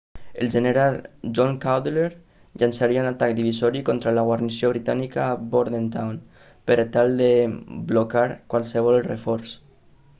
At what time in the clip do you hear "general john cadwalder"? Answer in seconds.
0.53-2.05